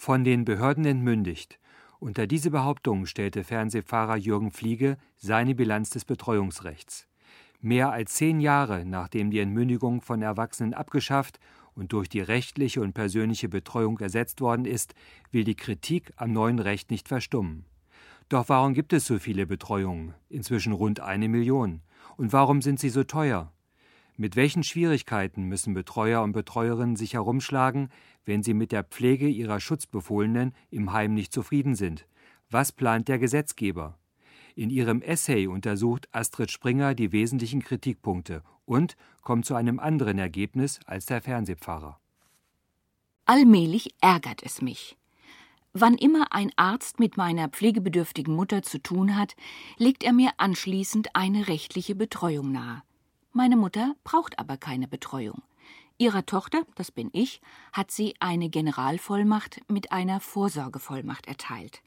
[0.00, 1.60] von den Behörden entmündigt.
[1.98, 7.06] Unter diese Behauptung stellte Fernsehfahrer Jürgen Fliege seine Bilanz des Betreuungsrechts.
[7.60, 11.38] Mehr als zehn Jahre nachdem die Entmündigung von Erwachsenen abgeschafft
[11.74, 14.94] und durch die rechtliche und persönliche Betreuung ersetzt worden ist,
[15.32, 17.66] will die Kritik am neuen Recht nicht verstummen.
[18.30, 21.82] Doch warum gibt es so viele Betreuungen, inzwischen rund eine Million?
[22.16, 23.52] Und warum sind sie so teuer?
[24.20, 27.88] Mit welchen Schwierigkeiten müssen Betreuer und Betreuerinnen sich herumschlagen,
[28.26, 32.06] wenn sie mit der Pflege ihrer Schutzbefohlenen im Heim nicht zufrieden sind?
[32.50, 33.98] Was plant der Gesetzgeber?
[34.54, 40.80] In ihrem Essay untersucht Astrid Springer die wesentlichen Kritikpunkte und kommt zu einem anderen Ergebnis
[40.84, 41.98] als der Fernsehpfarrer.
[43.24, 44.98] Allmählich ärgert es mich.
[45.72, 49.34] Wann immer ein Arzt mit meiner pflegebedürftigen Mutter zu tun hat,
[49.78, 52.82] legt er mir anschließend eine rechtliche Betreuung nahe.
[53.32, 55.42] Meine Mutter braucht aber keine Betreuung.
[55.98, 57.40] Ihrer Tochter, das bin ich,
[57.72, 61.82] hat sie eine Generalvollmacht mit einer Vorsorgevollmacht erteilt.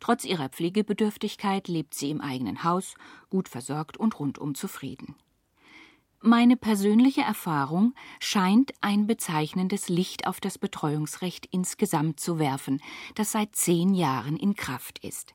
[0.00, 2.94] Trotz ihrer Pflegebedürftigkeit lebt sie im eigenen Haus,
[3.28, 5.16] gut versorgt und rundum zufrieden.
[6.22, 12.80] Meine persönliche Erfahrung scheint ein bezeichnendes Licht auf das Betreuungsrecht insgesamt zu werfen,
[13.14, 15.34] das seit zehn Jahren in Kraft ist.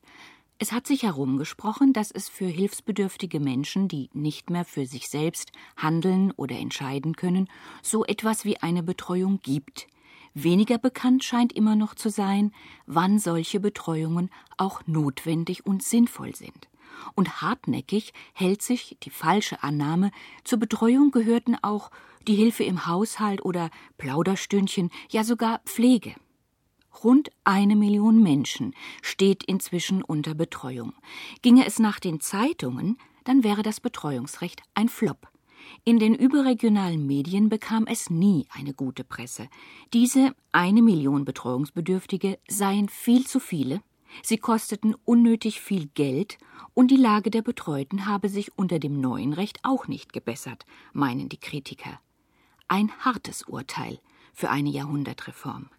[0.64, 5.52] Es hat sich herumgesprochen, dass es für hilfsbedürftige Menschen, die nicht mehr für sich selbst
[5.76, 7.50] handeln oder entscheiden können,
[7.82, 9.88] so etwas wie eine Betreuung gibt.
[10.36, 12.54] Weniger bekannt scheint immer noch zu sein,
[12.86, 16.70] wann solche Betreuungen auch notwendig und sinnvoll sind.
[17.16, 20.12] Und hartnäckig hält sich die falsche Annahme,
[20.44, 21.90] zur Betreuung gehörten auch
[22.28, 26.14] die Hilfe im Haushalt oder Plauderstündchen, ja sogar Pflege.
[27.04, 30.94] Rund eine Million Menschen steht inzwischen unter Betreuung.
[31.42, 35.32] Ginge es nach den Zeitungen, dann wäre das Betreuungsrecht ein Flop.
[35.84, 39.48] In den überregionalen Medien bekam es nie eine gute Presse.
[39.94, 43.82] Diese eine Million Betreuungsbedürftige seien viel zu viele,
[44.24, 46.38] sie kosteten unnötig viel Geld
[46.74, 51.30] und die Lage der Betreuten habe sich unter dem neuen Recht auch nicht gebessert, meinen
[51.30, 52.00] die Kritiker.
[52.68, 54.00] Ein hartes Urteil
[54.34, 55.70] für eine Jahrhundertreform.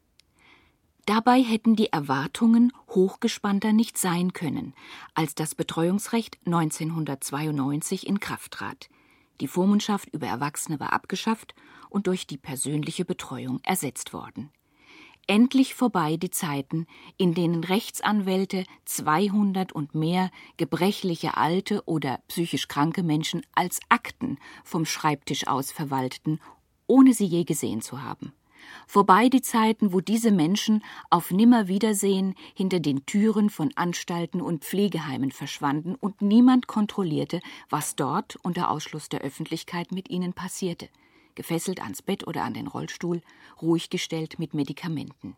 [1.04, 4.72] Dabei hätten die Erwartungen hochgespannter nicht sein können,
[5.14, 8.88] als das Betreuungsrecht 1992 in Kraft trat.
[9.40, 11.56] Die Vormundschaft über Erwachsene war abgeschafft
[11.90, 14.50] und durch die persönliche Betreuung ersetzt worden.
[15.26, 16.86] Endlich vorbei die Zeiten,
[17.16, 24.84] in denen Rechtsanwälte 200 und mehr gebrechliche alte oder psychisch kranke Menschen als Akten vom
[24.84, 26.40] Schreibtisch aus verwalteten,
[26.86, 28.32] ohne sie je gesehen zu haben.
[28.86, 35.30] Vorbei die Zeiten, wo diese Menschen auf Nimmerwiedersehen hinter den Türen von Anstalten und Pflegeheimen
[35.30, 37.40] verschwanden und niemand kontrollierte,
[37.70, 40.88] was dort unter Ausschluss der Öffentlichkeit mit ihnen passierte.
[41.34, 43.22] Gefesselt ans Bett oder an den Rollstuhl,
[43.60, 45.36] ruhig gestellt mit Medikamenten.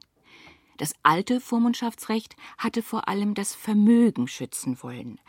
[0.76, 5.20] Das alte Vormundschaftsrecht hatte vor allem das Vermögen schützen wollen.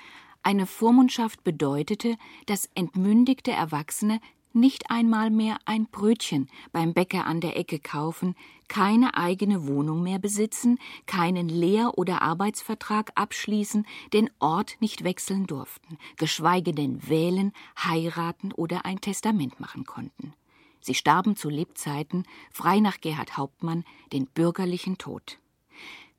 [0.41, 4.19] Eine Vormundschaft bedeutete, dass entmündigte Erwachsene
[4.55, 8.35] nicht einmal mehr ein Brötchen beim Bäcker an der Ecke kaufen,
[8.67, 15.97] keine eigene Wohnung mehr besitzen, keinen Lehr- oder Arbeitsvertrag abschließen, den Ort nicht wechseln durften,
[16.17, 20.33] geschweige denn wählen, heiraten oder ein Testament machen konnten.
[20.81, 23.83] Sie starben zu Lebzeiten, frei nach Gerhard Hauptmann,
[24.13, 25.39] den bürgerlichen Tod.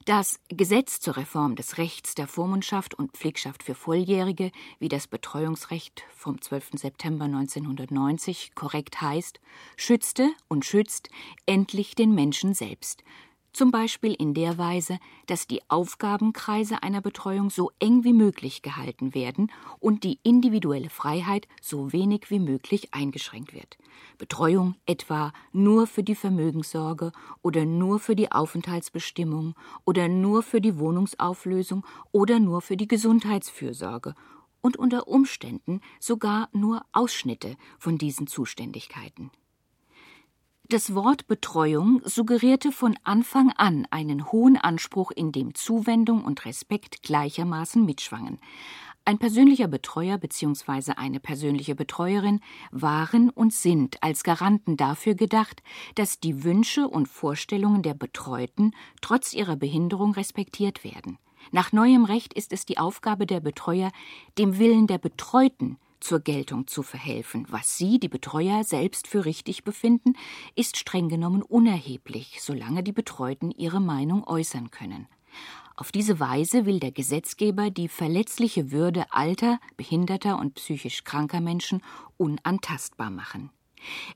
[0.06, 6.04] Das Gesetz zur Reform des Rechts der Vormundschaft und Pflegschaft für Volljährige, wie das Betreuungsrecht
[6.14, 6.74] vom 12.
[6.74, 9.40] September 1990 korrekt heißt,
[9.76, 11.10] schützte und schützt
[11.44, 13.02] endlich den Menschen selbst
[13.56, 19.14] zum Beispiel in der Weise, dass die Aufgabenkreise einer Betreuung so eng wie möglich gehalten
[19.14, 19.50] werden
[19.80, 23.78] und die individuelle Freiheit so wenig wie möglich eingeschränkt wird.
[24.18, 27.12] Betreuung etwa nur für die Vermögenssorge
[27.42, 29.54] oder nur für die Aufenthaltsbestimmung
[29.86, 34.14] oder nur für die Wohnungsauflösung oder nur für die Gesundheitsfürsorge
[34.60, 39.30] und unter Umständen sogar nur Ausschnitte von diesen Zuständigkeiten.
[40.68, 47.04] Das Wort Betreuung suggerierte von Anfang an einen hohen Anspruch, in dem Zuwendung und Respekt
[47.04, 48.40] gleichermaßen mitschwangen.
[49.04, 50.94] Ein persönlicher Betreuer bzw.
[50.96, 52.40] eine persönliche Betreuerin
[52.72, 55.62] waren und sind als Garanten dafür gedacht,
[55.94, 61.18] dass die Wünsche und Vorstellungen der Betreuten trotz ihrer Behinderung respektiert werden.
[61.52, 63.92] Nach neuem Recht ist es die Aufgabe der Betreuer,
[64.36, 67.46] dem Willen der Betreuten zur Geltung zu verhelfen.
[67.48, 70.14] Was Sie, die Betreuer, selbst für richtig befinden,
[70.54, 75.08] ist streng genommen unerheblich, solange die Betreuten ihre Meinung äußern können.
[75.76, 81.82] Auf diese Weise will der Gesetzgeber die verletzliche Würde alter, behinderter und psychisch kranker Menschen
[82.16, 83.50] unantastbar machen.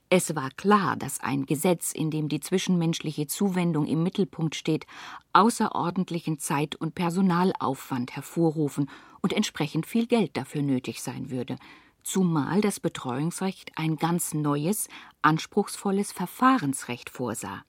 [0.09, 4.87] Es war klar, dass ein Gesetz, in dem die zwischenmenschliche Zuwendung im Mittelpunkt steht,
[5.33, 8.91] außerordentlichen Zeit- und Personalaufwand hervorrufen
[9.21, 11.57] und entsprechend viel Geld dafür nötig sein würde,
[12.03, 14.89] zumal das Betreuungsrecht ein ganz neues,
[15.23, 17.65] anspruchsvolles Verfahrensrecht vorsah.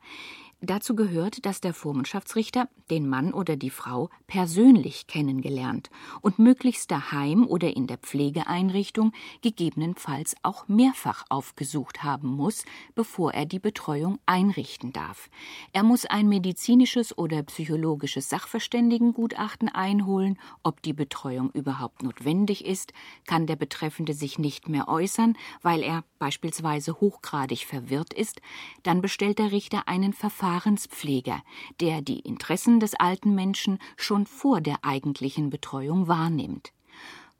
[0.63, 5.89] Dazu gehört, dass der Vormundschaftsrichter den Mann oder die Frau persönlich kennengelernt
[6.21, 9.11] und möglichst daheim oder in der Pflegeeinrichtung
[9.41, 12.63] gegebenenfalls auch mehrfach aufgesucht haben muss,
[12.93, 15.31] bevor er die Betreuung einrichten darf.
[15.73, 22.93] Er muss ein medizinisches oder psychologisches Sachverständigengutachten einholen, ob die Betreuung überhaupt notwendig ist,
[23.25, 28.41] kann der Betreffende sich nicht mehr äußern, weil er beispielsweise hochgradig verwirrt ist,
[28.83, 31.41] dann bestellt der Richter einen Verfahren Verfahrenspfleger,
[31.79, 36.73] der die Interessen des alten Menschen schon vor der eigentlichen Betreuung wahrnimmt.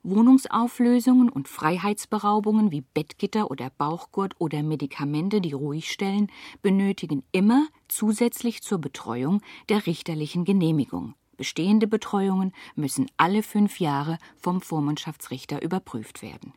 [0.03, 6.31] Wohnungsauflösungen und Freiheitsberaubungen wie Bettgitter oder Bauchgurt oder Medikamente, die ruhig stellen,
[6.61, 11.13] benötigen immer zusätzlich zur Betreuung der richterlichen Genehmigung.
[11.35, 16.53] Bestehende Betreuungen müssen alle fünf Jahre vom Vormundschaftsrichter überprüft werden.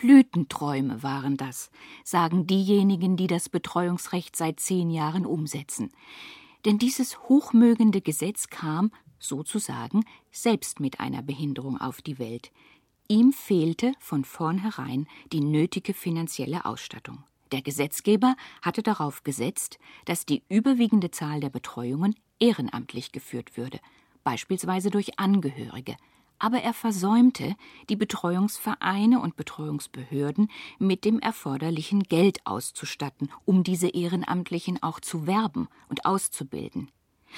[0.00, 1.70] Blütenträume waren das,
[2.04, 5.90] sagen diejenigen, die das Betreuungsrecht seit zehn Jahren umsetzen.
[6.64, 12.50] Denn dieses hochmögende Gesetz kam, sozusagen, selbst mit einer Behinderung auf die Welt.
[13.08, 17.22] Ihm fehlte von vornherein die nötige finanzielle Ausstattung.
[17.52, 23.80] Der Gesetzgeber hatte darauf gesetzt, dass die überwiegende Zahl der Betreuungen ehrenamtlich geführt würde,
[24.24, 25.96] beispielsweise durch Angehörige,
[26.40, 27.54] aber er versäumte,
[27.88, 35.68] die Betreuungsvereine und Betreuungsbehörden mit dem erforderlichen Geld auszustatten, um diese Ehrenamtlichen auch zu werben
[35.88, 36.90] und auszubilden.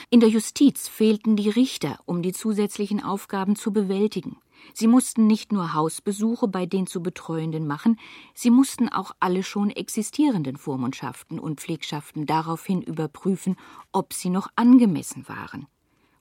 [0.08, 4.38] In der Justiz fehlten die Richter, um die zusätzlichen Aufgaben zu bewältigen.
[4.74, 7.98] Sie mussten nicht nur Hausbesuche bei den zu Betreuenden machen,
[8.32, 13.56] sie mussten auch alle schon existierenden Vormundschaften und Pflegschaften daraufhin überprüfen,
[13.90, 15.66] ob sie noch angemessen waren.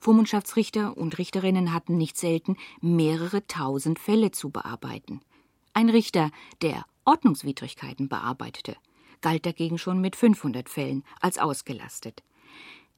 [0.02, 5.22] Vormundschaftsrichter und Richterinnen hatten nicht selten mehrere tausend Fälle zu bearbeiten.
[5.74, 6.32] Ein Richter,
[6.64, 8.76] der Ordnungswidrigkeiten bearbeitete,
[9.22, 12.24] galt dagegen schon mit 500 Fällen als ausgelastet.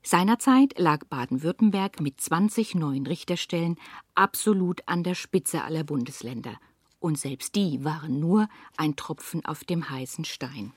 [0.01, 3.77] Seinerzeit lag Baden-Württemberg mit 20 neuen Richterstellen
[4.15, 6.57] absolut an der Spitze aller Bundesländer.
[6.99, 8.47] Und selbst die waren nur
[8.77, 10.71] ein Tropfen auf dem heißen Stein.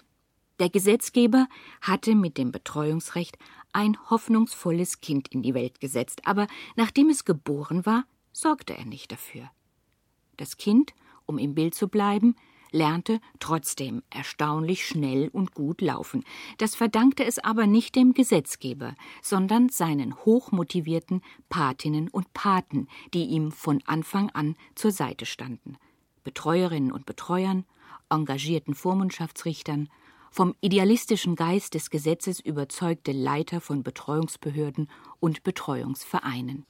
[0.59, 1.49] Der Gesetzgeber
[1.83, 3.37] hatte mit dem Betreuungsrecht
[3.73, 9.13] ein hoffnungsvolles Kind in die Welt gesetzt, aber nachdem es geboren war, sorgte er nicht
[9.13, 9.51] dafür.
[10.39, 10.95] Das Kind,
[11.27, 12.37] um im Bild zu bleiben,
[12.73, 16.25] lernte trotzdem erstaunlich schnell und gut laufen.
[16.59, 23.53] Das verdankte es aber nicht dem Gesetzgeber, sondern seinen hochmotivierten Patinnen und Paten, die ihm
[23.53, 25.77] von Anfang an zur Seite standen.
[26.25, 27.65] Betreuerinnen und Betreuern,
[28.11, 29.89] engagierten Vormundschaftsrichtern,
[30.31, 34.91] vom idealistischen Geist des Gesetzes überzeugte Leiter von Betreuungsbehörden
[35.21, 36.67] und Betreuungsvereinen.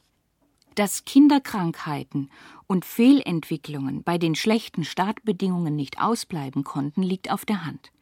[0.75, 2.31] Dass Kinderkrankheiten
[2.67, 7.93] und Fehlentwicklungen bei den schlechten Startbedingungen nicht ausbleiben konnten, liegt auf der Hand.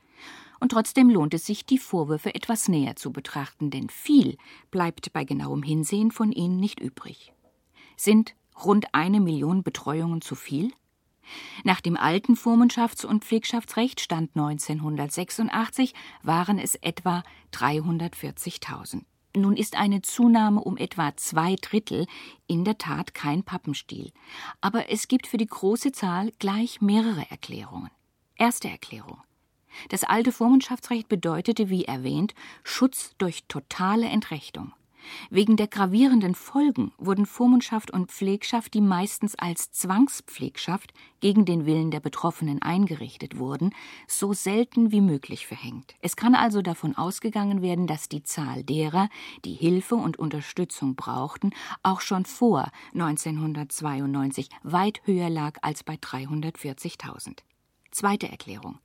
[0.60, 4.36] Und trotzdem lohnt es sich, die Vorwürfe etwas näher zu betrachten, denn viel
[4.70, 7.32] bleibt bei genauem Hinsehen von ihnen nicht übrig.
[7.96, 8.34] Sind
[8.64, 10.72] rund eine Million Betreuungen zu viel?
[11.64, 17.22] Nach dem alten Vormundschafts- und Pflegschaftsrecht Stand 1986 waren es etwa
[17.52, 19.02] 340.000.
[19.36, 22.06] Nun ist eine Zunahme um etwa zwei Drittel
[22.46, 24.12] in der Tat kein Pappenstiel.
[24.60, 27.90] Aber es gibt für die große Zahl gleich mehrere Erklärungen.
[28.36, 29.18] Erste Erklärung.
[29.88, 34.72] Das alte Vormundschaftsrecht bedeutete, wie erwähnt, Schutz durch totale Entrechtung.
[35.30, 41.90] Wegen der gravierenden Folgen wurden Vormundschaft und Pflegschaft, die meistens als Zwangspflegschaft gegen den Willen
[41.90, 43.74] der Betroffenen eingerichtet wurden,
[44.06, 45.94] so selten wie möglich verhängt.
[46.00, 49.08] Es kann also davon ausgegangen werden, dass die Zahl derer,
[49.44, 51.50] die Hilfe und Unterstützung brauchten,
[51.82, 57.38] auch schon vor 1992 weit höher lag als bei 340.000.
[57.90, 58.78] Zweite Erklärung.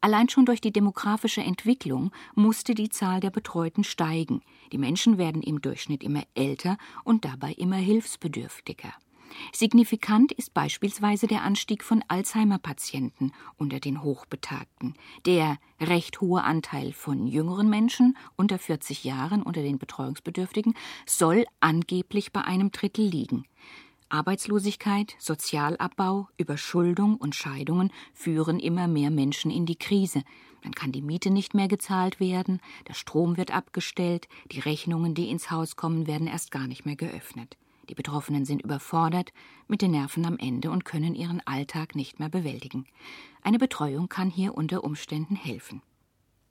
[0.00, 4.40] Allein schon durch die demografische Entwicklung musste die Zahl der Betreuten steigen.
[4.72, 8.94] Die Menschen werden im Durchschnitt immer älter und dabei immer hilfsbedürftiger.
[9.52, 14.94] Signifikant ist beispielsweise der Anstieg von Alzheimer-Patienten unter den Hochbetagten.
[15.26, 20.74] Der recht hohe Anteil von jüngeren Menschen unter 40 Jahren unter den Betreuungsbedürftigen
[21.06, 23.44] soll angeblich bei einem Drittel liegen.
[24.10, 30.22] Arbeitslosigkeit, Sozialabbau, Überschuldung und Scheidungen führen immer mehr Menschen in die Krise.
[30.62, 35.30] Dann kann die Miete nicht mehr gezahlt werden, der Strom wird abgestellt, die Rechnungen, die
[35.30, 37.56] ins Haus kommen, werden erst gar nicht mehr geöffnet.
[37.88, 39.32] Die Betroffenen sind überfordert,
[39.68, 42.86] mit den Nerven am Ende und können ihren Alltag nicht mehr bewältigen.
[43.42, 45.82] Eine Betreuung kann hier unter Umständen helfen.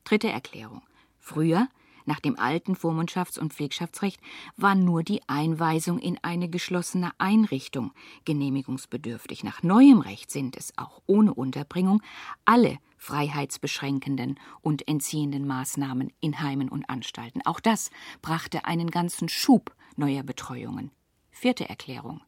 [0.05, 0.81] Dritte Erklärung.
[1.19, 1.67] Früher
[2.09, 4.19] nach dem alten Vormundschafts- und Pflegschaftsrecht
[4.57, 7.91] war nur die Einweisung in eine geschlossene Einrichtung
[8.25, 9.43] genehmigungsbedürftig.
[9.43, 12.01] Nach neuem Recht sind es auch ohne Unterbringung
[12.45, 17.43] alle freiheitsbeschränkenden und entziehenden Maßnahmen in Heimen und Anstalten.
[17.45, 17.91] Auch das
[18.23, 20.89] brachte einen ganzen Schub neuer Betreuungen.
[21.29, 22.21] Vierte Erklärung.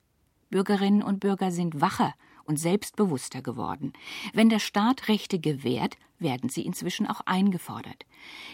[0.51, 2.13] Bürgerinnen und Bürger sind wacher
[2.45, 3.93] und selbstbewusster geworden.
[4.33, 8.05] Wenn der Staat Rechte gewährt, werden sie inzwischen auch eingefordert.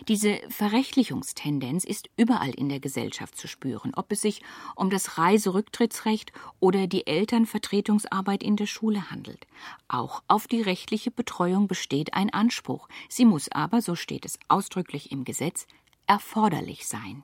[0.08, 4.42] Diese Verrechtlichungstendenz ist überall in der Gesellschaft zu spüren, ob es sich
[4.76, 9.46] um das Reiserücktrittsrecht oder die Elternvertretungsarbeit in der Schule handelt.
[9.88, 12.88] Auch auf die rechtliche Betreuung besteht ein Anspruch.
[13.10, 15.68] Sie muss aber, so steht es ausdrücklich im Gesetz,
[16.08, 17.24] erforderlich sein.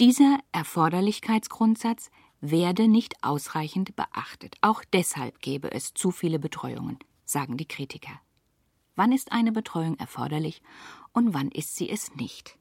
[0.00, 2.10] Dieser Erforderlichkeitsgrundsatz
[2.50, 4.56] werde nicht ausreichend beachtet.
[4.60, 8.20] Auch deshalb gebe es zu viele Betreuungen, sagen die Kritiker.
[8.96, 10.60] Wann ist eine Betreuung erforderlich
[11.12, 12.58] und wann ist sie es nicht?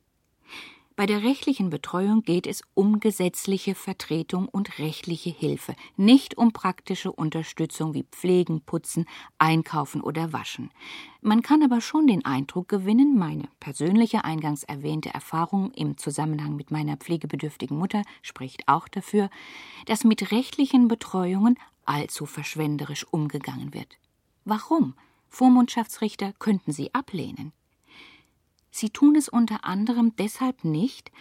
[0.96, 7.12] Bei der rechtlichen Betreuung geht es um gesetzliche Vertretung und rechtliche Hilfe, nicht um praktische
[7.12, 9.06] Unterstützung wie Pflegen, Putzen,
[9.40, 10.70] Einkaufen oder Waschen.
[11.22, 16.70] Man kann aber schon den Eindruck gewinnen, meine persönliche eingangs erwähnte Erfahrung im Zusammenhang mit
[16.70, 19.32] meiner pflegebedürftigen Mutter spricht auch dafür,
[19.88, 23.98] dass mit rechtlichen Betreuungen allzu verschwenderisch umgegangen wird.
[24.46, 24.94] Warum?
[25.30, 27.52] Vormundschaftsrichter könnten sie ablehnen.
[28.76, 31.12] Sie tun es unter anderem deshalb nicht,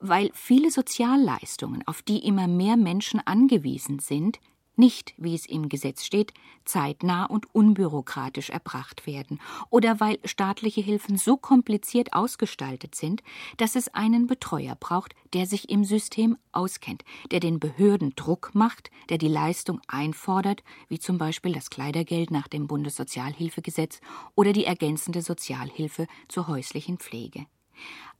[0.00, 4.40] weil viele Sozialleistungen, auf die immer mehr Menschen angewiesen sind,
[4.76, 6.32] nicht, wie es im Gesetz steht,
[6.64, 9.40] zeitnah und unbürokratisch erbracht werden,
[9.70, 13.22] oder weil staatliche Hilfen so kompliziert ausgestaltet sind,
[13.56, 18.90] dass es einen Betreuer braucht, der sich im System auskennt, der den Behörden Druck macht,
[19.08, 24.00] der die Leistung einfordert, wie zum Beispiel das Kleidergeld nach dem Bundessozialhilfegesetz
[24.34, 27.46] oder die ergänzende Sozialhilfe zur häuslichen Pflege.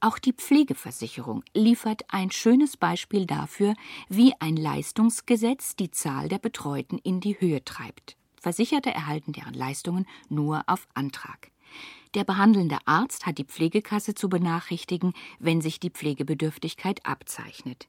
[0.01, 3.75] Auch die Pflegeversicherung liefert ein schönes Beispiel dafür,
[4.09, 8.17] wie ein Leistungsgesetz die Zahl der Betreuten in die Höhe treibt.
[8.41, 11.51] Versicherte erhalten deren Leistungen nur auf Antrag.
[12.15, 17.89] Der behandelnde Arzt hat die Pflegekasse zu benachrichtigen, wenn sich die Pflegebedürftigkeit abzeichnet.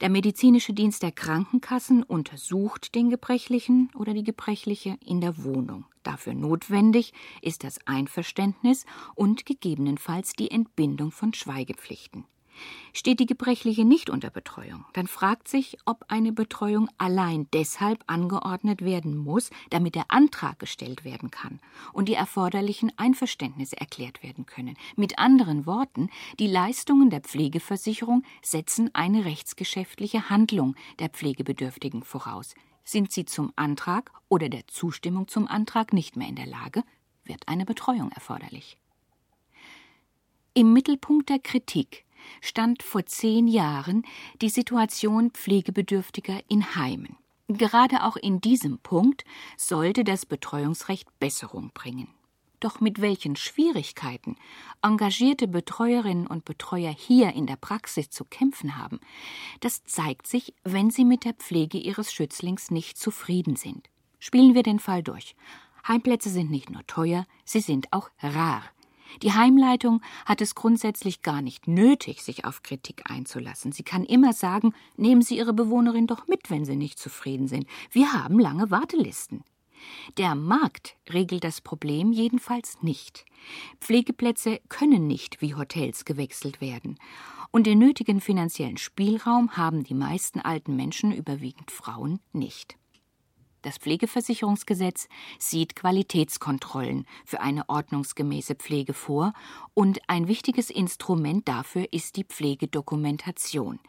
[0.00, 5.86] Der medizinische Dienst der Krankenkassen untersucht den Gebrechlichen oder die Gebrechliche in der Wohnung.
[6.02, 12.24] Dafür notwendig ist das Einverständnis und gegebenenfalls die Entbindung von Schweigepflichten.
[12.92, 18.82] Steht die Gebrechliche nicht unter Betreuung, dann fragt sich, ob eine Betreuung allein deshalb angeordnet
[18.82, 21.60] werden muss, damit der Antrag gestellt werden kann
[21.92, 24.76] und die erforderlichen Einverständnisse erklärt werden können.
[24.96, 32.54] Mit anderen Worten, die Leistungen der Pflegeversicherung setzen eine rechtsgeschäftliche Handlung der Pflegebedürftigen voraus.
[32.84, 36.82] Sind sie zum Antrag oder der Zustimmung zum Antrag nicht mehr in der Lage,
[37.24, 38.78] wird eine Betreuung erforderlich.
[40.54, 42.05] Im Mittelpunkt der Kritik
[42.40, 44.04] stand vor zehn Jahren
[44.40, 47.16] die Situation Pflegebedürftiger in Heimen.
[47.48, 49.24] Gerade auch in diesem Punkt
[49.56, 52.08] sollte das Betreuungsrecht Besserung bringen.
[52.58, 54.36] Doch mit welchen Schwierigkeiten
[54.82, 58.98] engagierte Betreuerinnen und Betreuer hier in der Praxis zu kämpfen haben,
[59.60, 63.88] das zeigt sich, wenn sie mit der Pflege ihres Schützlings nicht zufrieden sind.
[64.18, 65.36] Spielen wir den Fall durch.
[65.86, 68.64] Heimplätze sind nicht nur teuer, sie sind auch rar.
[69.22, 73.72] Die Heimleitung hat es grundsätzlich gar nicht nötig, sich auf Kritik einzulassen.
[73.72, 77.66] Sie kann immer sagen, nehmen Sie Ihre Bewohnerin doch mit, wenn Sie nicht zufrieden sind.
[77.90, 79.44] Wir haben lange Wartelisten.
[80.16, 83.24] Der Markt regelt das Problem jedenfalls nicht.
[83.80, 86.98] Pflegeplätze können nicht wie Hotels gewechselt werden.
[87.50, 92.76] Und den nötigen finanziellen Spielraum haben die meisten alten Menschen, überwiegend Frauen, nicht.
[93.66, 95.08] Das Pflegeversicherungsgesetz
[95.40, 99.32] sieht Qualitätskontrollen für eine ordnungsgemäße Pflege vor
[99.74, 103.80] und ein wichtiges Instrument dafür ist die Pflegedokumentation.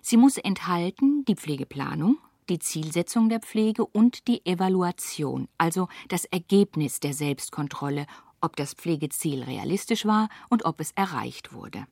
[0.00, 2.16] Sie muss enthalten die Pflegeplanung,
[2.48, 8.06] die Zielsetzung der Pflege und die Evaluation, also das Ergebnis der Selbstkontrolle,
[8.40, 11.86] ob das Pflegeziel realistisch war und ob es erreicht wurde.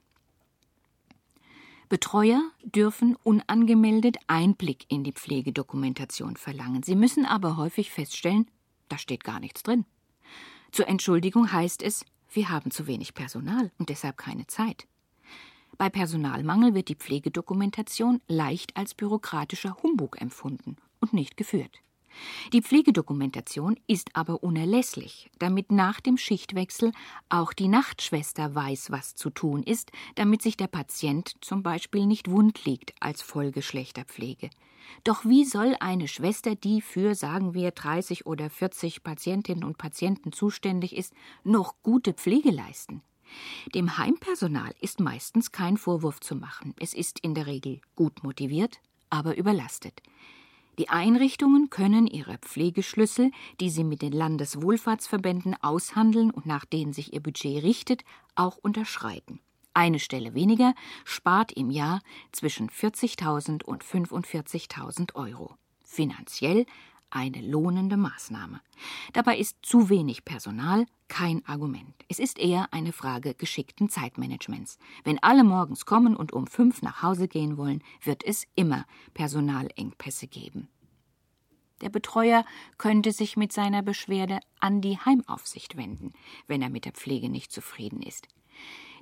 [1.88, 6.83] Betreuer dürfen unangemeldet Einblick in die Pflegedokumentation verlangen.
[6.83, 8.50] Sie müssen aber häufig feststellen,
[8.88, 9.85] da steht gar nichts drin.
[10.73, 14.88] Zur Entschuldigung heißt es, wir haben zu wenig Personal und deshalb keine Zeit.
[15.78, 21.83] Bei Personalmangel wird die Pflegedokumentation leicht als bürokratischer Humbug empfunden und nicht geführt.
[22.53, 26.93] Die Pflegedokumentation ist aber unerlässlich, damit nach dem Schichtwechsel
[27.29, 32.31] auch die Nachtschwester weiß, was zu tun ist, damit sich der Patient zum Beispiel nicht
[32.31, 34.51] wund liegt als Folge schlechter Pflege.
[35.05, 40.33] Doch wie soll eine Schwester, die für, sagen wir, 30 oder 40 Patientinnen und Patienten
[40.33, 41.13] zuständig ist,
[41.45, 43.03] noch gute Pflege leisten?
[43.75, 46.75] Dem Heimpersonal ist meistens kein Vorwurf zu machen.
[46.79, 48.81] Es ist in der Regel gut motiviert,
[49.11, 50.03] aber überlastet.
[50.78, 53.30] Die Einrichtungen können ihre Pflegeschlüssel,
[53.61, 58.04] die sie mit den Landeswohlfahrtsverbänden aushandeln und nach denen sich ihr Budget richtet,
[58.35, 59.40] auch unterschreiten.
[59.73, 62.00] Eine Stelle weniger spart im Jahr
[62.33, 65.54] zwischen 40.000 und 45.000 Euro.
[65.85, 66.66] Finanziell
[67.11, 68.61] eine lohnende Maßnahme.
[69.13, 71.95] Dabei ist zu wenig Personal kein Argument.
[72.09, 74.79] Es ist eher eine Frage geschickten Zeitmanagements.
[75.05, 80.27] Wenn alle morgens kommen und um fünf nach Hause gehen wollen, wird es immer Personalengpässe
[80.27, 80.69] geben.
[81.83, 82.45] Der Betreuer
[82.79, 86.13] könnte sich mit seiner Beschwerde an die Heimaufsicht wenden,
[86.47, 88.29] wenn er mit der Pflege nicht zufrieden ist.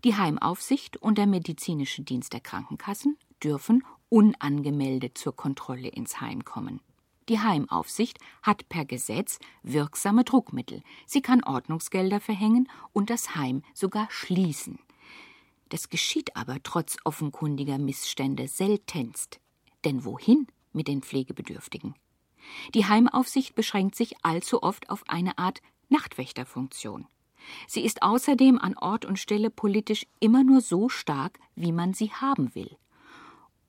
[0.02, 6.80] Die Heimaufsicht und der medizinische Dienst der Krankenkassen dürfen unangemeldet zur Kontrolle ins Heim kommen.
[7.28, 10.82] Die Heimaufsicht hat per Gesetz wirksame Druckmittel.
[11.06, 14.78] Sie kann Ordnungsgelder verhängen und das Heim sogar schließen.
[15.70, 19.40] Das geschieht aber trotz offenkundiger Missstände seltenst.
[19.84, 21.94] Denn wohin mit den Pflegebedürftigen?
[22.74, 27.06] Die Heimaufsicht beschränkt sich allzu oft auf eine Art Nachtwächterfunktion.
[27.66, 32.10] Sie ist außerdem an Ort und Stelle politisch immer nur so stark, wie man sie
[32.12, 32.76] haben will.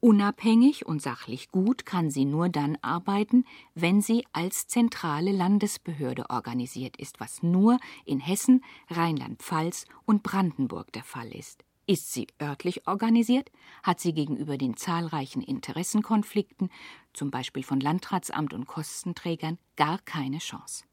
[0.05, 3.43] Unabhängig und sachlich gut kann sie nur dann arbeiten,
[3.73, 11.01] wenn sie als zentrale Landesbehörde organisiert ist, was nur in Hessen, Rheinland-Pfalz und Brandenburg der
[11.01, 11.65] Fall ist.
[11.87, 16.69] Ist sie örtlich organisiert, hat sie gegenüber den zahlreichen Interessenkonflikten,
[17.13, 20.83] zum Beispiel von Landratsamt und Kostenträgern, gar keine Chance.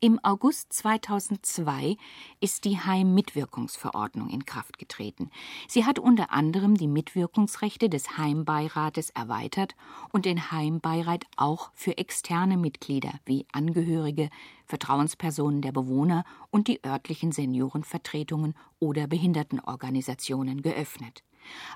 [0.00, 1.96] Im August 2002
[2.38, 5.28] ist die Heimmitwirkungsverordnung in Kraft getreten.
[5.66, 9.74] Sie hat unter anderem die Mitwirkungsrechte des Heimbeirates erweitert
[10.12, 14.30] und den Heimbeirat auch für externe Mitglieder wie Angehörige,
[14.66, 21.24] Vertrauenspersonen der Bewohner und die örtlichen Seniorenvertretungen oder Behindertenorganisationen geöffnet.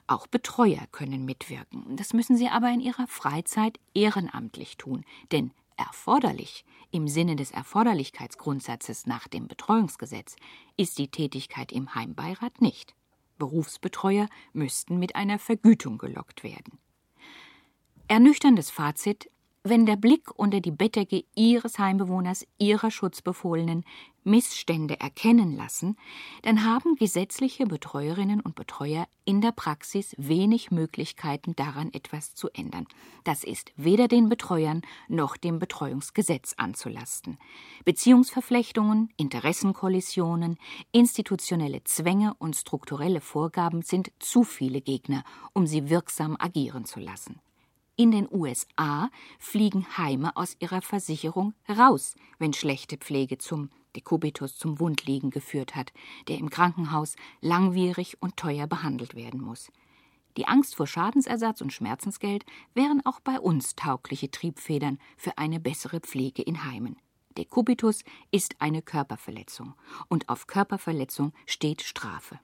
[0.06, 1.96] Auch Betreuer können mitwirken.
[1.96, 5.50] Das müssen sie aber in ihrer Freizeit ehrenamtlich tun, denn
[5.84, 10.36] Erforderlich im Sinne des Erforderlichkeitsgrundsatzes nach dem Betreuungsgesetz
[10.76, 12.94] ist die Tätigkeit im Heimbeirat nicht.
[13.36, 16.78] Berufsbetreuer müssten mit einer Vergütung gelockt werden.
[18.06, 19.28] Ernüchterndes Fazit
[19.64, 23.84] wenn der Blick unter die Bettdecke Ihres Heimbewohners, Ihrer Schutzbefohlenen
[24.24, 25.96] Missstände erkennen lassen,
[26.42, 32.86] dann haben gesetzliche Betreuerinnen und Betreuer in der Praxis wenig Möglichkeiten daran etwas zu ändern.
[33.24, 37.38] Das ist weder den Betreuern noch dem Betreuungsgesetz anzulasten.
[37.84, 40.56] Beziehungsverflechtungen, Interessenkollisionen,
[40.90, 47.40] institutionelle Zwänge und strukturelle Vorgaben sind zu viele Gegner, um sie wirksam agieren zu lassen.
[48.02, 54.80] In den USA fliegen Heime aus ihrer Versicherung raus, wenn schlechte Pflege zum Dekubitus zum
[54.80, 55.92] Wundliegen geführt hat,
[56.26, 59.70] der im Krankenhaus langwierig und teuer behandelt werden muss.
[60.36, 66.00] Die Angst vor Schadensersatz und Schmerzensgeld wären auch bei uns taugliche Triebfedern für eine bessere
[66.00, 66.96] Pflege in Heimen.
[67.38, 69.74] Dekubitus ist eine Körperverletzung
[70.08, 72.40] und auf Körperverletzung steht Strafe.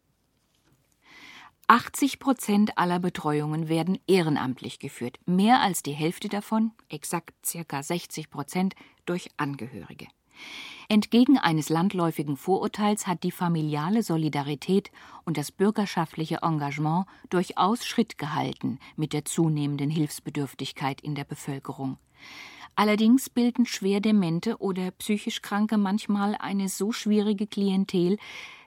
[1.71, 8.31] 80 Prozent aller Betreuungen werden ehrenamtlich geführt, mehr als die Hälfte davon, exakt circa 60
[8.31, 10.07] Prozent, durch Angehörige.
[10.91, 14.91] Entgegen eines landläufigen Vorurteils hat die familiale Solidarität
[15.27, 21.99] und das bürgerschaftliche Engagement durchaus Schritt gehalten mit der zunehmenden Hilfsbedürftigkeit in der Bevölkerung.
[22.75, 28.17] Allerdings bilden Schwerdemente oder psychisch Kranke manchmal eine so schwierige Klientel,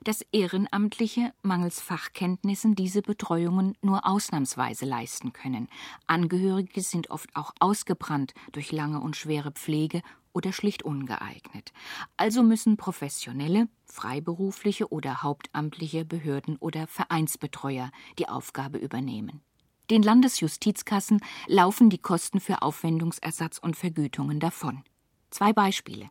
[0.04, 5.70] dass Ehrenamtliche mangels Fachkenntnissen diese Betreuungen nur ausnahmsweise leisten können.
[6.06, 10.02] Angehörige sind oft auch ausgebrannt durch lange und schwere Pflege
[10.34, 11.72] oder schlicht ungeeignet.
[12.18, 19.42] Also müssen professionelle, freiberufliche oder hauptamtliche Behörden oder Vereinsbetreuer die Aufgabe übernehmen.
[19.90, 24.84] Den Landesjustizkassen laufen die Kosten für Aufwendungsersatz und Vergütungen davon.
[25.32, 26.10] Zwei Beispiele.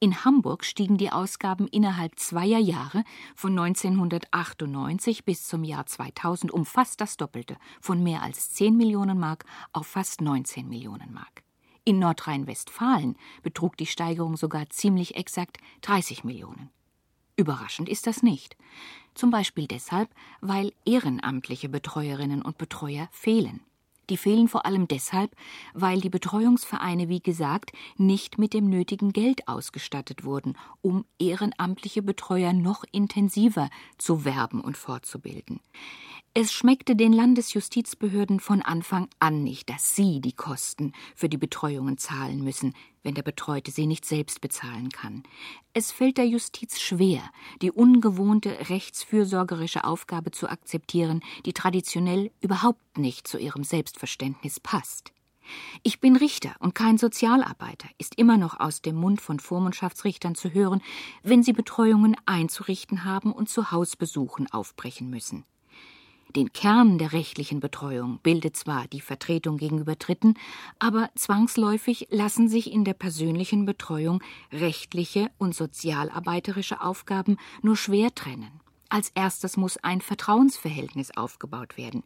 [0.00, 3.04] In Hamburg stiegen die Ausgaben innerhalb zweier Jahre
[3.34, 9.18] von 1998 bis zum Jahr 2000 um fast das Doppelte, von mehr als 10 Millionen
[9.18, 11.42] Mark auf fast 19 Millionen Mark.
[11.88, 16.68] In Nordrhein-Westfalen betrug die Steigerung sogar ziemlich exakt 30 Millionen.
[17.34, 18.58] Überraschend ist das nicht.
[19.14, 20.10] Zum Beispiel deshalb,
[20.42, 23.62] weil ehrenamtliche Betreuerinnen und Betreuer fehlen.
[24.10, 25.34] Die fehlen vor allem deshalb,
[25.72, 32.52] weil die Betreuungsvereine, wie gesagt, nicht mit dem nötigen Geld ausgestattet wurden, um ehrenamtliche Betreuer
[32.52, 35.60] noch intensiver zu werben und fortzubilden.
[36.40, 41.98] Es schmeckte den Landesjustizbehörden von Anfang an nicht, dass sie die Kosten für die Betreuungen
[41.98, 45.24] zahlen müssen, wenn der Betreute sie nicht selbst bezahlen kann.
[45.72, 47.28] Es fällt der Justiz schwer,
[47.60, 55.10] die ungewohnte rechtsfürsorgerische Aufgabe zu akzeptieren, die traditionell überhaupt nicht zu ihrem Selbstverständnis passt.
[55.82, 60.54] Ich bin Richter und kein Sozialarbeiter, ist immer noch aus dem Mund von Vormundschaftsrichtern zu
[60.54, 60.82] hören,
[61.24, 65.44] wenn sie Betreuungen einzurichten haben und zu Hausbesuchen aufbrechen müssen.
[66.36, 70.34] Den Kern der rechtlichen Betreuung bildet zwar die Vertretung gegenüber Dritten,
[70.78, 78.60] aber zwangsläufig lassen sich in der persönlichen Betreuung rechtliche und sozialarbeiterische Aufgaben nur schwer trennen.
[78.90, 82.04] Als erstes muss ein Vertrauensverhältnis aufgebaut werden.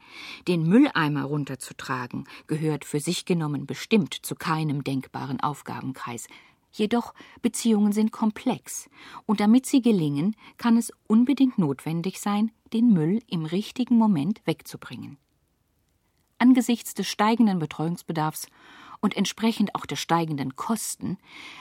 [0.49, 6.27] Den Mülleimer runterzutragen gehört für sich genommen bestimmt zu keinem denkbaren Aufgabenkreis.
[6.73, 8.89] Jedoch Beziehungen sind komplex,
[9.27, 15.19] und damit sie gelingen, kann es unbedingt notwendig sein, den Müll im richtigen Moment wegzubringen.
[16.39, 18.49] Angesichts des steigenden Betreuungsbedarfs
[19.03, 21.19] und entsprechend auch der steigenden Kosten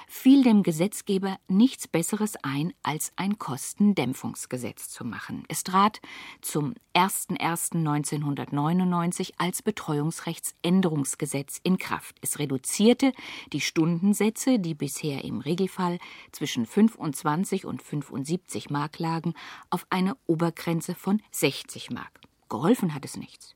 [0.07, 5.43] fiel dem Gesetzgeber nichts Besseres ein, als ein Kostendämpfungsgesetz zu machen.
[5.49, 5.99] Es trat
[6.41, 12.17] zum 01.01.1999 als Betreuungsrechtsänderungsgesetz in Kraft.
[12.21, 13.11] Es reduzierte
[13.51, 15.97] die Stundensätze, die bisher im Regelfall
[16.31, 19.33] zwischen 25 und 75 Mark lagen,
[19.71, 22.21] auf eine Obergrenze von 60 Mark.
[22.49, 23.55] Geholfen hat es nichts.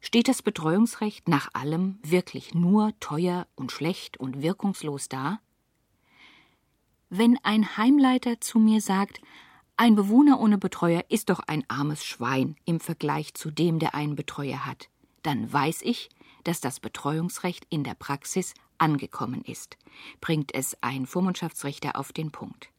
[0.00, 5.40] Steht das Betreuungsrecht nach allem wirklich nur teuer und schlecht und wirkungslos da?
[7.10, 9.20] Wenn ein Heimleiter zu mir sagt,
[9.76, 14.16] ein Bewohner ohne Betreuer ist doch ein armes Schwein im Vergleich zu dem, der einen
[14.16, 14.88] Betreuer hat,
[15.22, 16.10] dann weiß ich,
[16.44, 19.76] dass das Betreuungsrecht in der Praxis angekommen ist,
[20.20, 22.70] bringt es ein Vormundschaftsrichter auf den Punkt.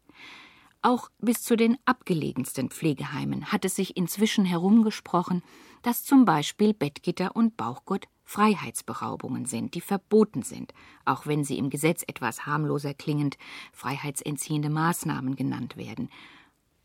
[0.81, 5.43] Auch bis zu den abgelegensten Pflegeheimen hat es sich inzwischen herumgesprochen,
[5.81, 11.69] dass zum Beispiel Bettgitter und Bauchgurt Freiheitsberaubungen sind, die verboten sind, auch wenn sie im
[11.69, 13.37] Gesetz etwas harmloser klingend
[13.73, 16.09] freiheitsentziehende Maßnahmen genannt werden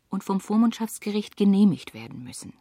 [0.09, 2.53] und vom Vormundschaftsgericht genehmigt werden müssen.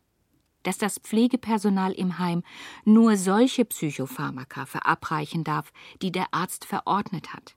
[0.63, 2.45] Dass das Pflegepersonal im Heim
[2.85, 7.57] nur solche Psychopharmaka verabreichen darf, die der Arzt verordnet hat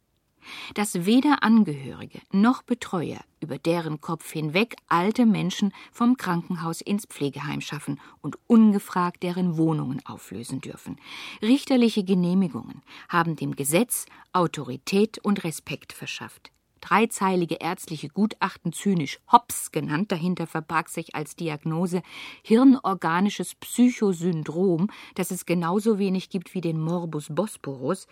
[0.74, 7.62] dass weder Angehörige noch Betreuer über deren Kopf hinweg alte Menschen vom Krankenhaus ins Pflegeheim
[7.62, 10.98] schaffen und ungefragt deren Wohnungen auflösen dürfen.
[11.42, 20.12] Richterliche Genehmigungen haben dem Gesetz Autorität und Respekt verschafft dreizeilige ärztliche Gutachten zynisch Hops genannt,
[20.12, 22.02] dahinter verbarg sich als Diagnose
[22.44, 28.08] hirnorganisches Psychosyndrom, das es genauso wenig gibt wie den Morbus Bosporus,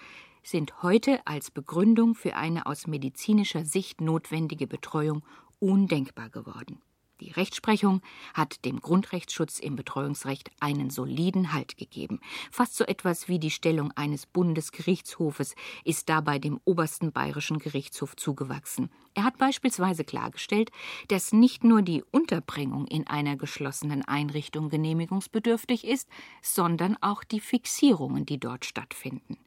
[0.45, 5.23] sind heute als Begründung für eine aus medizinischer Sicht notwendige Betreuung
[5.59, 6.81] undenkbar geworden.
[7.21, 8.01] Die Rechtsprechung
[8.33, 12.19] hat dem Grundrechtsschutz im Betreuungsrecht einen soliden Halt gegeben.
[12.51, 15.55] Fast so etwas wie die Stellung eines Bundesgerichtshofes
[15.85, 18.91] ist dabei dem obersten bayerischen Gerichtshof zugewachsen.
[19.13, 20.71] Er hat beispielsweise klargestellt,
[21.07, 26.09] dass nicht nur die Unterbringung in einer geschlossenen Einrichtung genehmigungsbedürftig ist,
[26.41, 29.37] sondern auch die Fixierungen, die dort stattfinden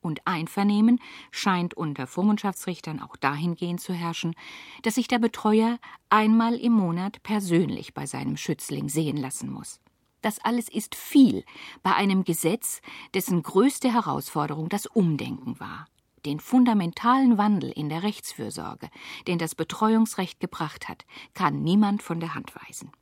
[0.00, 4.34] und Einvernehmen scheint unter Vormundschaftsrichtern auch dahingehend zu herrschen,
[4.82, 9.80] dass sich der Betreuer einmal im Monat persönlich bei seinem Schützling sehen lassen muss.
[10.22, 11.44] Das alles ist viel
[11.82, 12.82] bei einem Gesetz,
[13.14, 15.86] dessen größte Herausforderung das Umdenken war.
[16.26, 18.90] Den fundamentalen Wandel in der Rechtsfürsorge,
[19.26, 22.92] den das Betreuungsrecht gebracht hat, kann niemand von der Hand weisen.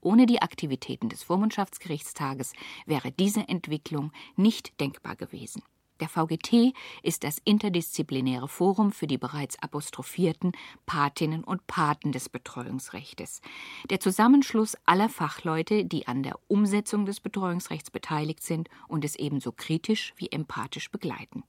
[0.00, 2.54] Ohne die Aktivitäten des Vormundschaftsgerichtstages
[2.86, 5.62] wäre diese Entwicklung nicht denkbar gewesen.
[6.00, 10.52] Der VGT ist das interdisziplinäre Forum für die bereits apostrophierten
[10.86, 13.42] Patinnen und Paten des Betreuungsrechtes.
[13.90, 19.52] Der Zusammenschluss aller Fachleute, die an der Umsetzung des Betreuungsrechts beteiligt sind und es ebenso
[19.52, 21.44] kritisch wie empathisch begleiten.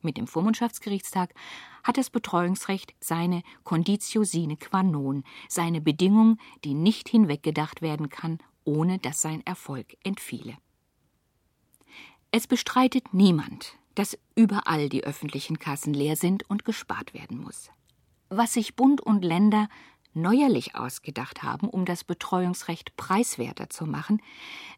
[0.00, 1.34] Mit dem Vormundschaftsgerichtstag
[1.82, 8.38] hat das Betreuungsrecht seine Conditio sine qua non, seine Bedingung, die nicht hinweggedacht werden kann,
[8.64, 10.56] ohne dass sein Erfolg entfiele.
[12.30, 17.70] Es bestreitet niemand, dass überall die öffentlichen Kassen leer sind und gespart werden muss.
[18.28, 19.68] Was sich Bund und Länder
[20.12, 24.20] neuerlich ausgedacht haben, um das Betreuungsrecht preiswerter zu machen,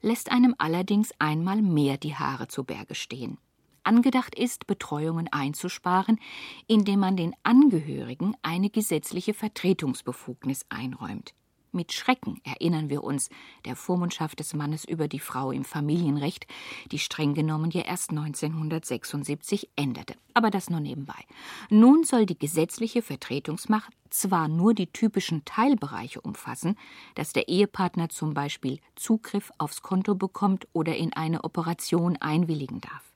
[0.00, 3.38] lässt einem allerdings einmal mehr die Haare zu Berge stehen.
[3.82, 6.20] Angedacht ist, Betreuungen einzusparen,
[6.68, 11.34] indem man den Angehörigen eine gesetzliche Vertretungsbefugnis einräumt.
[11.72, 13.28] Mit Schrecken erinnern wir uns
[13.64, 16.48] der Vormundschaft des Mannes über die Frau im Familienrecht,
[16.90, 20.14] die streng genommen ja erst 1976 änderte.
[20.34, 21.24] Aber das nur nebenbei.
[21.68, 26.76] Nun soll die gesetzliche Vertretungsmacht zwar nur die typischen Teilbereiche umfassen,
[27.14, 33.12] dass der Ehepartner zum Beispiel Zugriff aufs Konto bekommt oder in eine Operation einwilligen darf.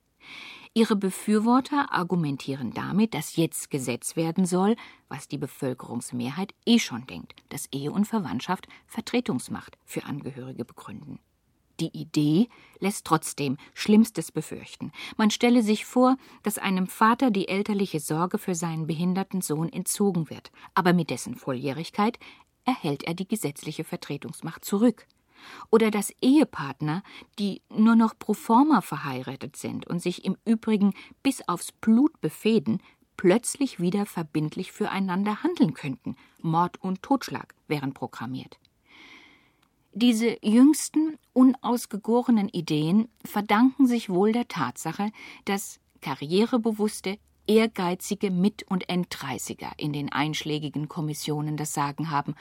[0.76, 4.74] Ihre Befürworter argumentieren damit, dass jetzt Gesetz werden soll,
[5.08, 11.20] was die Bevölkerungsmehrheit eh schon denkt, dass Ehe und Verwandtschaft Vertretungsmacht für Angehörige begründen.
[11.78, 12.48] Die Idee
[12.80, 14.90] lässt trotzdem Schlimmstes befürchten.
[15.16, 20.28] Man stelle sich vor, dass einem Vater die elterliche Sorge für seinen behinderten Sohn entzogen
[20.28, 22.18] wird, aber mit dessen Volljährigkeit
[22.64, 25.06] erhält er die gesetzliche Vertretungsmacht zurück
[25.70, 27.02] oder dass Ehepartner,
[27.38, 32.80] die nur noch pro forma verheiratet sind und sich im Übrigen bis aufs Blut befehden,
[33.16, 36.16] plötzlich wieder verbindlich füreinander handeln könnten.
[36.40, 38.58] Mord und Totschlag wären programmiert.
[39.92, 45.12] Diese jüngsten, unausgegorenen Ideen verdanken sich wohl der Tatsache,
[45.44, 52.34] dass karrierebewusste, ehrgeizige Mit- und Enddreißiger in den einschlägigen Kommissionen das Sagen haben,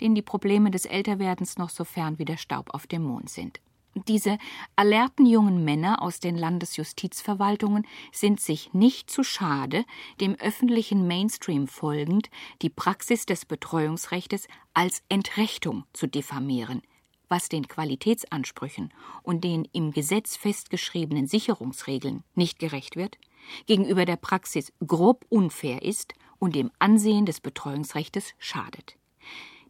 [0.00, 3.60] denen die Probleme des Älterwerdens noch so fern wie der Staub auf dem Mond sind.
[4.06, 4.38] Diese
[4.76, 9.84] alerten jungen Männer aus den Landesjustizverwaltungen sind sich nicht zu schade,
[10.20, 12.30] dem öffentlichen Mainstream folgend
[12.62, 16.82] die Praxis des Betreuungsrechtes als Entrechtung zu diffamieren,
[17.28, 23.18] was den Qualitätsansprüchen und den im Gesetz festgeschriebenen Sicherungsregeln nicht gerecht wird,
[23.66, 28.97] gegenüber der Praxis grob unfair ist und dem Ansehen des Betreuungsrechtes schadet.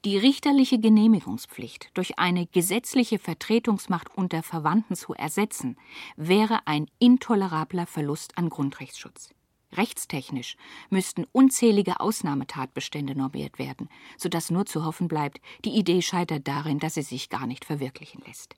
[0.04, 5.76] Die richterliche Genehmigungspflicht durch eine gesetzliche Vertretungsmacht unter Verwandten zu ersetzen,
[6.16, 9.30] wäre ein intolerabler Verlust an Grundrechtsschutz.
[9.72, 10.56] Rechtstechnisch
[10.88, 16.94] müssten unzählige Ausnahmetatbestände normiert werden, sodass nur zu hoffen bleibt, die Idee scheitert darin, dass
[16.94, 18.54] sie sich gar nicht verwirklichen lässt.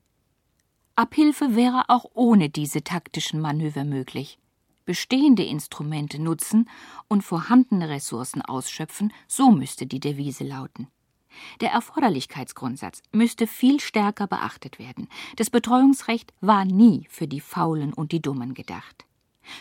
[0.95, 4.39] Abhilfe wäre auch ohne diese taktischen Manöver möglich.
[4.85, 6.69] Bestehende Instrumente nutzen
[7.09, 10.89] und vorhandene Ressourcen ausschöpfen, so müsste die Devise lauten.
[11.61, 15.09] Der Erforderlichkeitsgrundsatz müsste viel stärker beachtet werden.
[15.37, 19.05] Das Betreuungsrecht war nie für die Faulen und die Dummen gedacht.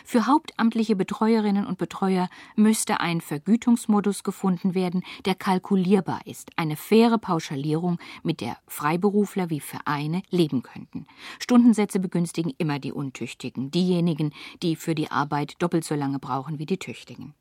[0.04, 7.18] Für hauptamtliche Betreuerinnen und Betreuer müsste ein Vergütungsmodus gefunden werden, der kalkulierbar ist, eine faire
[7.18, 11.06] Pauschalierung, mit der Freiberufler wie Vereine leben könnten.
[11.38, 16.66] Stundensätze begünstigen immer die Untüchtigen, diejenigen, die für die Arbeit doppelt so lange brauchen wie
[16.66, 17.34] die Tüchtigen.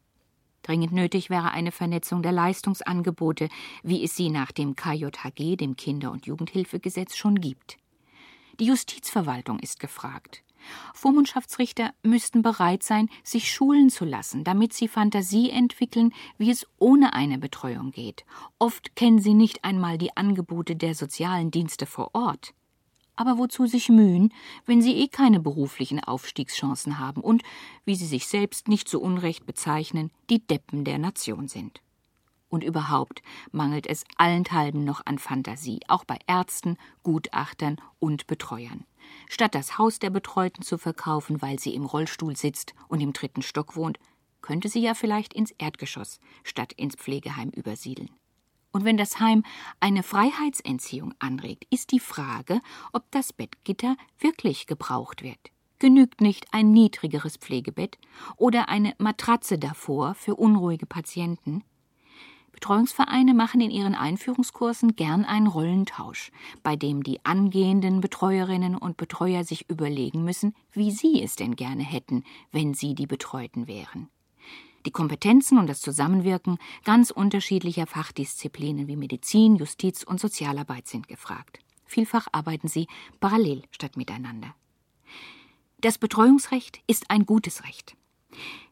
[0.70, 3.50] Dringend nötig wäre eine Vernetzung der Leistungsangebote,
[3.82, 7.80] wie es sie nach dem KJHG, dem Kinder- und Jugendhilfegesetz, schon gibt.
[8.60, 10.44] Die Justizverwaltung ist gefragt.
[10.94, 17.14] Vormundschaftsrichter müssten bereit sein, sich schulen zu lassen, damit sie Fantasie entwickeln, wie es ohne
[17.14, 18.24] eine Betreuung geht.
[18.60, 22.54] Oft kennen sie nicht einmal die Angebote der sozialen Dienste vor Ort.
[23.20, 24.34] Aber wozu sich mühen,
[24.66, 27.44] wenn sie eh keine beruflichen Aufstiegschancen haben und,
[27.84, 31.82] wie sie sich selbst nicht so unrecht bezeichnen, die Deppen der Nation sind?
[32.48, 38.86] Und überhaupt mangelt es allenthalben noch an Fantasie, auch bei Ärzten, Gutachtern und Betreuern.
[39.28, 43.42] Statt das Haus der Betreuten zu verkaufen, weil sie im Rollstuhl sitzt und im dritten
[43.42, 44.00] Stock wohnt,
[44.42, 48.12] könnte sie ja vielleicht ins Erdgeschoss statt ins Pflegeheim übersiedeln.
[48.72, 49.44] Und wenn das Heim
[49.80, 52.60] eine Freiheitsentziehung anregt, ist die Frage,
[52.94, 55.40] ob das Bettgitter wirklich gebraucht wird.
[55.80, 57.98] Genügt nicht ein niedrigeres Pflegebett
[58.36, 61.64] oder eine Matratze davor für unruhige Patienten?
[62.52, 69.46] Betreuungsvereine machen in ihren Einführungskursen gern einen Rollentausch, bei dem die angehenden Betreuerinnen und Betreuer
[69.46, 74.10] sich überlegen müssen, wie sie es denn gerne hätten, wenn sie die Betreuten wären.
[74.90, 81.60] Die Kompetenzen und das Zusammenwirken ganz unterschiedlicher Fachdisziplinen wie Medizin, Justiz und Sozialarbeit sind gefragt.
[81.86, 82.88] Vielfach arbeiten sie
[83.20, 84.56] parallel statt miteinander.
[85.80, 87.96] Das Betreuungsrecht ist ein gutes Recht.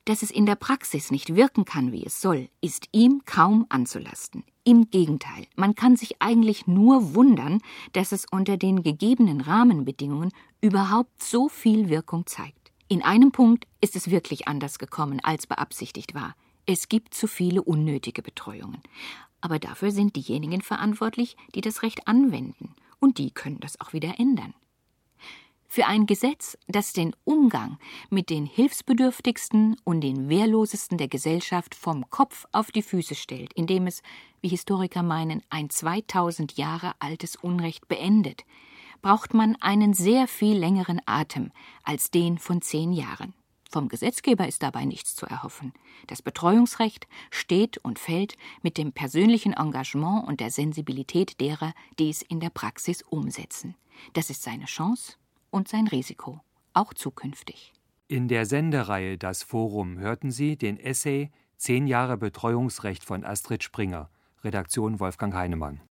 [0.05, 4.43] Dass es in der Praxis nicht wirken kann, wie es soll, ist ihm kaum anzulasten.
[4.63, 7.59] Im Gegenteil, man kann sich eigentlich nur wundern,
[7.93, 12.56] dass es unter den gegebenen Rahmenbedingungen überhaupt so viel Wirkung zeigt.
[12.89, 16.35] In einem Punkt ist es wirklich anders gekommen, als beabsichtigt war.
[16.65, 18.81] Es gibt zu viele unnötige Betreuungen.
[19.41, 24.19] Aber dafür sind diejenigen verantwortlich, die das Recht anwenden, und die können das auch wieder
[24.19, 24.53] ändern.
[25.67, 27.77] Für ein Gesetz, das den Umgang
[28.09, 33.85] mit den Hilfsbedürftigsten und den Wehrlosesten der Gesellschaft vom Kopf auf die Füße stellt, indem
[33.85, 34.01] es,
[34.39, 38.45] wie Historiker meinen, ein 2000 Jahre altes Unrecht beendet,
[39.01, 41.51] braucht man einen sehr viel längeren Atem
[41.83, 43.33] als den von zehn Jahren.
[43.69, 45.73] Vom Gesetzgeber ist dabei nichts zu erhoffen.
[46.07, 52.21] Das Betreuungsrecht steht und fällt mit dem persönlichen Engagement und der Sensibilität derer, die es
[52.21, 53.75] in der Praxis umsetzen.
[54.13, 55.15] Das ist seine Chance
[55.49, 56.39] und sein Risiko,
[56.73, 57.73] auch zukünftig.
[58.07, 64.11] In der Sendereihe Das Forum hörten Sie den Essay Zehn Jahre Betreuungsrecht von Astrid Springer,
[64.43, 65.81] Redaktion Wolfgang Heinemann.